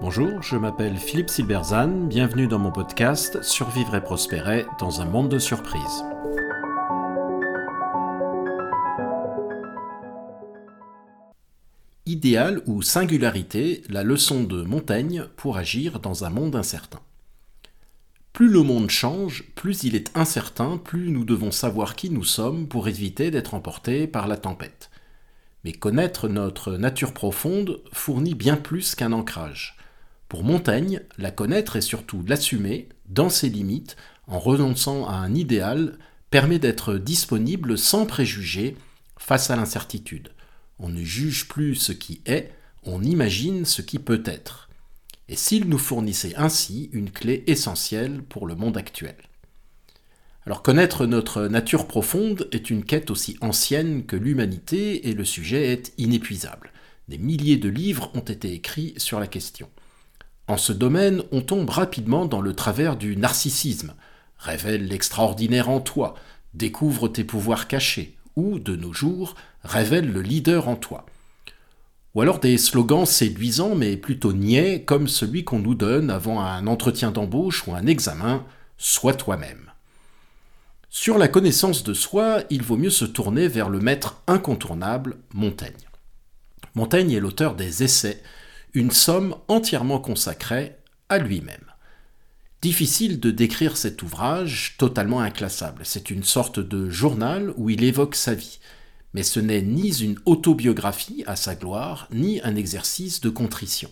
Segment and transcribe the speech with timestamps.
[0.00, 5.28] Bonjour, je m'appelle Philippe Silberzan, bienvenue dans mon podcast Survivre et prospérer dans un monde
[5.28, 6.04] de surprises.
[12.06, 17.00] Idéal ou singularité, la leçon de Montaigne pour agir dans un monde incertain.
[18.32, 22.66] Plus le monde change, plus il est incertain, plus nous devons savoir qui nous sommes
[22.66, 24.90] pour éviter d'être emportés par la tempête.
[25.64, 29.76] Mais connaître notre nature profonde fournit bien plus qu'un ancrage.
[30.28, 35.98] Pour Montaigne, la connaître et surtout l'assumer, dans ses limites, en renonçant à un idéal,
[36.30, 38.76] permet d'être disponible sans préjugés
[39.16, 40.30] face à l'incertitude.
[40.78, 42.52] On ne juge plus ce qui est,
[42.84, 44.68] on imagine ce qui peut être.
[45.28, 49.16] Et s'il nous fournissait ainsi une clé essentielle pour le monde actuel.
[50.48, 55.66] Alors connaître notre nature profonde est une quête aussi ancienne que l'humanité et le sujet
[55.66, 56.72] est inépuisable.
[57.06, 59.68] Des milliers de livres ont été écrits sur la question.
[60.46, 63.92] En ce domaine, on tombe rapidement dans le travers du narcissisme.
[64.38, 66.14] Révèle l'extraordinaire en toi,
[66.54, 71.04] découvre tes pouvoirs cachés, ou, de nos jours, révèle le leader en toi.
[72.14, 76.66] Ou alors des slogans séduisants mais plutôt niais comme celui qu'on nous donne avant un
[76.66, 78.46] entretien d'embauche ou un examen
[78.78, 79.67] Sois toi-même.
[80.90, 85.74] Sur la connaissance de soi, il vaut mieux se tourner vers le maître incontournable, Montaigne.
[86.74, 88.22] Montaigne est l'auteur des Essais,
[88.72, 90.76] une somme entièrement consacrée
[91.10, 91.64] à lui-même.
[92.62, 95.82] Difficile de décrire cet ouvrage totalement inclassable.
[95.84, 98.58] C'est une sorte de journal où il évoque sa vie.
[99.12, 103.90] Mais ce n'est ni une autobiographie à sa gloire, ni un exercice de contrition.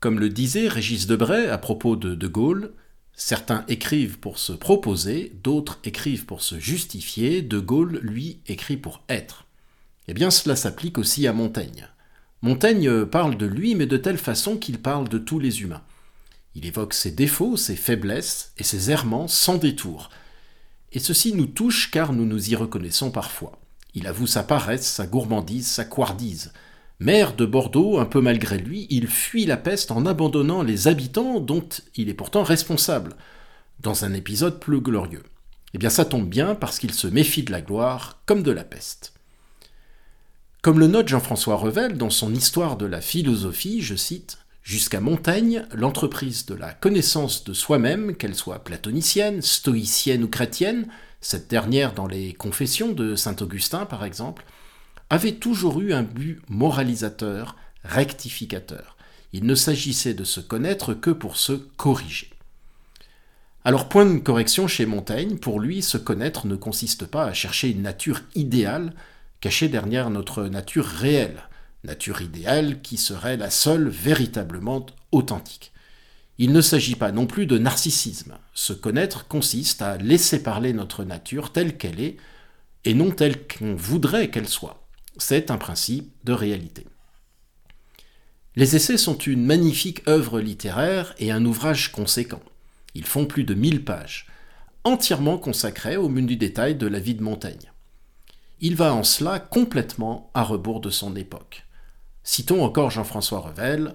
[0.00, 2.72] Comme le disait Régis Debray à propos de De Gaulle,
[3.20, 9.02] certains écrivent pour se proposer, d'autres écrivent pour se justifier, De Gaulle, lui, écrit pour
[9.10, 9.44] être.
[10.08, 11.86] Eh bien, cela s'applique aussi à Montaigne.
[12.40, 15.82] Montaigne parle de lui, mais de telle façon qu'il parle de tous les humains.
[16.54, 20.08] Il évoque ses défauts, ses faiblesses et ses errements sans détour.
[20.92, 23.60] Et ceci nous touche car nous nous y reconnaissons parfois.
[23.94, 26.52] Il avoue sa paresse, sa gourmandise, sa couardise.
[27.00, 31.40] Maire de Bordeaux, un peu malgré lui, il fuit la peste en abandonnant les habitants
[31.40, 31.66] dont
[31.96, 33.16] il est pourtant responsable,
[33.80, 35.22] dans un épisode plus glorieux.
[35.72, 38.64] Eh bien ça tombe bien parce qu'il se méfie de la gloire comme de la
[38.64, 39.14] peste.
[40.60, 45.64] Comme le note Jean-François Revel dans son Histoire de la philosophie, je cite Jusqu'à Montaigne,
[45.72, 50.86] l'entreprise de la connaissance de soi-même, qu'elle soit platonicienne, stoïcienne ou chrétienne,
[51.22, 54.44] cette dernière dans les confessions de saint Augustin par exemple,
[55.10, 58.96] avait toujours eu un but moralisateur, rectificateur.
[59.32, 62.30] Il ne s'agissait de se connaître que pour se corriger.
[63.64, 67.68] Alors point de correction chez Montaigne, pour lui, se connaître ne consiste pas à chercher
[67.68, 68.94] une nature idéale
[69.40, 71.42] cachée derrière notre nature réelle
[71.84, 75.72] nature idéale qui serait la seule véritablement authentique.
[76.38, 78.38] Il ne s'agit pas non plus de narcissisme.
[78.54, 82.16] Se connaître consiste à laisser parler notre nature telle qu'elle est
[82.84, 84.79] et non telle qu'on voudrait qu'elle soit.
[85.16, 86.86] C'est un principe de réalité.
[88.56, 92.42] Les essais sont une magnifique œuvre littéraire et un ouvrage conséquent.
[92.94, 94.26] Ils font plus de 1000 pages,
[94.84, 97.70] entièrement consacrés au menu détail de la vie de Montaigne.
[98.60, 101.64] Il va en cela complètement à rebours de son époque.
[102.24, 103.94] Citons encore Jean-François Revel,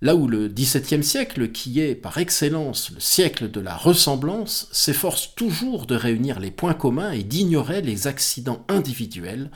[0.00, 5.34] là où le XVIIe siècle, qui est par excellence le siècle de la ressemblance, s'efforce
[5.34, 9.50] toujours de réunir les points communs et d'ignorer les accidents individuels,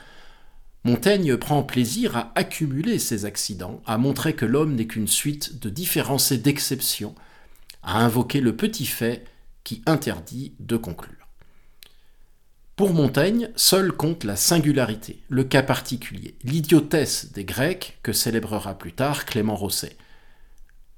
[0.85, 5.69] Montaigne prend plaisir à accumuler ces accidents, à montrer que l'homme n'est qu'une suite de
[5.69, 7.15] différences et d'exceptions,
[7.83, 9.25] à invoquer le petit fait
[9.63, 11.15] qui interdit de conclure.
[12.77, 18.93] Pour Montaigne, seul compte la singularité, le cas particulier, l'idiotesse des Grecs que célébrera plus
[18.93, 19.97] tard Clément Rosset.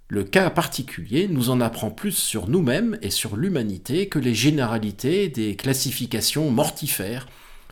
[0.08, 5.28] Le cas particulier nous en apprend plus sur nous-mêmes et sur l'humanité que les généralités
[5.30, 7.28] des classifications mortifères,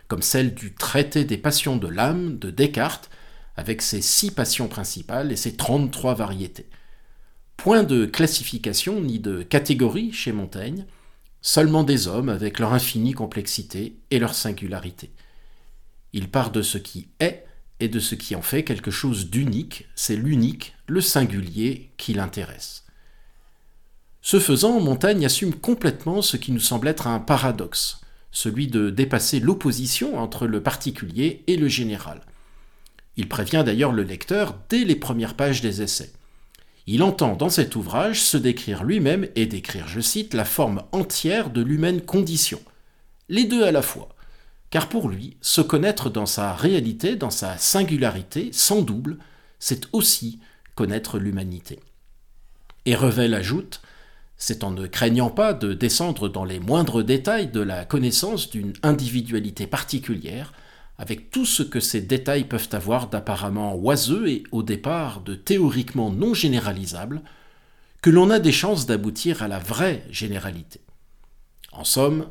[0.09, 3.09] comme celle du traité des passions de l'âme de Descartes,
[3.55, 6.67] avec ses six passions principales et ses 33 variétés.
[7.57, 10.85] Point de classification ni de catégorie chez Montaigne,
[11.41, 15.11] seulement des hommes avec leur infinie complexité et leur singularité.
[16.11, 17.45] Il part de ce qui est
[17.79, 22.85] et de ce qui en fait quelque chose d'unique, c'est l'unique, le singulier qui l'intéresse.
[24.21, 29.39] Ce faisant, Montaigne assume complètement ce qui nous semble être un paradoxe, celui de dépasser
[29.39, 32.21] l'opposition entre le particulier et le général.
[33.17, 36.13] Il prévient d'ailleurs le lecteur dès les premières pages des essais.
[36.87, 41.49] Il entend dans cet ouvrage se décrire lui-même et décrire, je cite, la forme entière
[41.49, 42.61] de l'humaine condition.
[43.27, 44.09] Les deux à la fois.
[44.71, 49.17] car pour lui, se connaître dans sa réalité, dans sa singularité, sans double,
[49.57, 50.39] c'est aussi
[50.75, 51.79] connaître l'humanité.
[52.85, 53.81] Et Revel ajoute
[54.39, 58.73] c'est en ne craignant pas de descendre dans les moindres détails de la connaissance d'une
[58.81, 60.53] individualité particulière,
[60.97, 66.09] avec tout ce que ces détails peuvent avoir d'apparemment oiseux et au départ de théoriquement
[66.09, 67.21] non généralisable,
[68.01, 70.79] que l'on a des chances d'aboutir à la vraie généralité.
[71.73, 72.29] En somme,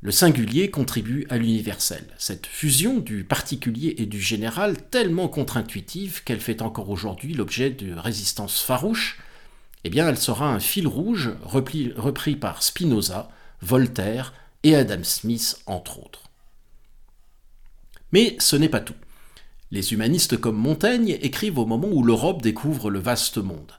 [0.00, 6.40] le singulier contribue à l'universel, cette fusion du particulier et du général tellement contre-intuitive qu'elle
[6.40, 9.18] fait encore aujourd'hui l'objet de résistances farouches,
[9.84, 13.30] eh bien elle sera un fil rouge repris, repris par Spinoza,
[13.62, 14.32] Voltaire
[14.62, 16.24] et Adam Smith entre autres.
[18.12, 18.94] Mais ce n'est pas tout.
[19.70, 23.72] Les humanistes comme Montaigne écrivent au moment où l'Europe découvre le vaste monde.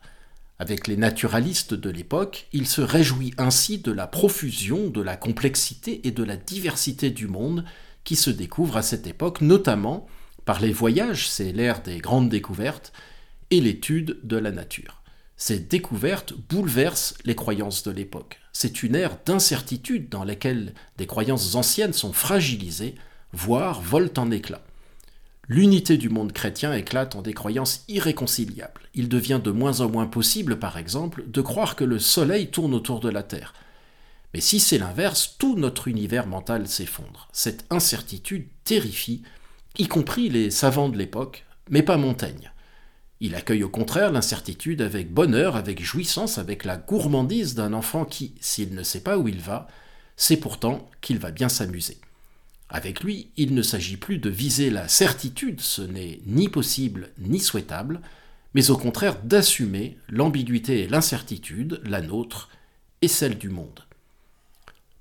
[0.57, 6.07] Avec les naturalistes de l'époque, il se réjouit ainsi de la profusion, de la complexité
[6.07, 7.65] et de la diversité du monde
[8.03, 10.07] qui se découvre à cette époque, notamment
[10.45, 12.93] par les voyages, c'est l'ère des grandes découvertes,
[13.49, 15.00] et l'étude de la nature.
[15.43, 18.39] Ces découvertes bouleversent les croyances de l'époque.
[18.53, 22.93] C'est une ère d'incertitude dans laquelle des croyances anciennes sont fragilisées,
[23.33, 24.61] voire volent en éclats.
[25.47, 28.81] L'unité du monde chrétien éclate en des croyances irréconciliables.
[28.93, 32.75] Il devient de moins en moins possible, par exemple, de croire que le Soleil tourne
[32.75, 33.55] autour de la Terre.
[34.35, 37.29] Mais si c'est l'inverse, tout notre univers mental s'effondre.
[37.33, 39.23] Cette incertitude terrifie,
[39.79, 42.51] y compris les savants de l'époque, mais pas Montaigne.
[43.23, 48.33] Il accueille au contraire l'incertitude avec bonheur, avec jouissance, avec la gourmandise d'un enfant qui,
[48.41, 49.67] s'il ne sait pas où il va,
[50.17, 51.99] sait pourtant qu'il va bien s'amuser.
[52.67, 57.39] Avec lui, il ne s'agit plus de viser la certitude, ce n'est ni possible ni
[57.39, 58.01] souhaitable,
[58.55, 62.49] mais au contraire d'assumer l'ambiguïté et l'incertitude, la nôtre
[63.03, 63.85] et celle du monde.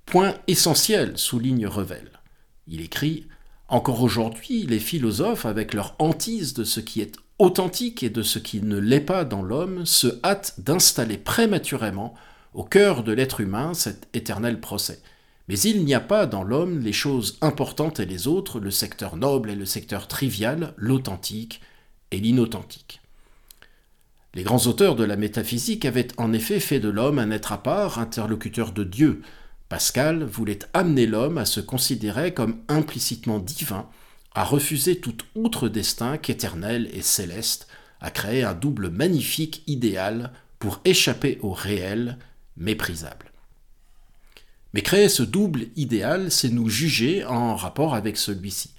[0.04, 2.10] Point essentiel, souligne Revel.
[2.66, 3.28] Il écrit
[3.68, 8.38] Encore aujourd'hui, les philosophes, avec leur hantise de ce qui est authentique et de ce
[8.38, 12.14] qui ne l'est pas dans l'homme, se hâte d'installer prématurément
[12.52, 15.00] au cœur de l'être humain cet éternel procès.
[15.48, 19.16] Mais il n'y a pas dans l'homme les choses importantes et les autres, le secteur
[19.16, 21.62] noble et le secteur trivial, l'authentique
[22.10, 23.00] et l'inauthentique.
[24.34, 27.62] Les grands auteurs de la métaphysique avaient en effet fait de l'homme un être à
[27.62, 29.22] part, interlocuteur de Dieu.
[29.68, 33.88] Pascal voulait amener l'homme à se considérer comme implicitement divin,
[34.34, 37.66] à refuser tout autre destin qu'éternel et céleste,
[38.00, 42.18] à créer un double magnifique idéal pour échapper au réel
[42.56, 43.32] méprisable.
[44.72, 48.70] Mais créer ce double idéal, c'est nous juger en rapport avec celui-ci.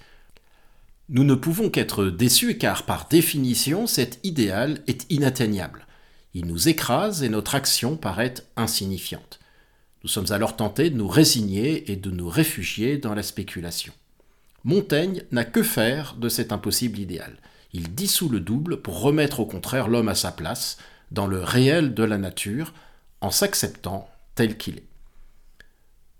[1.08, 5.86] Nous ne pouvons qu'être déçus car par définition cet idéal est inatteignable.
[6.32, 9.38] Il nous écrase et notre action paraît insignifiante.
[10.02, 13.92] Nous sommes alors tentés de nous résigner et de nous réfugier dans la spéculation.
[14.64, 17.36] Montaigne n'a que faire de cet impossible idéal.
[17.72, 20.78] Il dissout le double pour remettre au contraire l'homme à sa place,
[21.10, 22.72] dans le réel de la nature,
[23.20, 24.86] en s'acceptant tel qu'il est.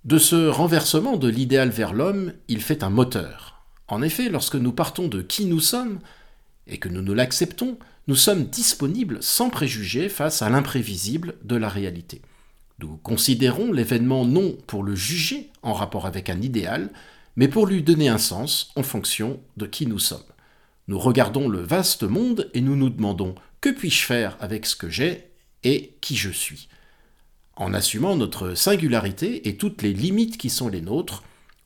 [0.04, 3.62] De ce renversement de l'idéal vers l'homme, il fait un moteur.
[3.86, 6.00] En effet, lorsque nous partons de qui nous sommes,
[6.66, 7.78] et que nous nous l'acceptons,
[8.08, 12.20] nous sommes disponibles sans préjugés face à l'imprévisible de la réalité.
[12.80, 16.90] Nous considérons l'événement non pour le juger en rapport avec un idéal,
[17.36, 20.20] mais pour lui donner un sens en fonction de qui nous sommes.
[20.88, 24.90] Nous regardons le vaste monde et nous nous demandons que puis-je faire avec ce que
[24.90, 25.30] j'ai
[25.62, 26.68] et qui je suis?
[27.56, 31.22] En assumant notre singularité et toutes les limites qui sont les nôtres,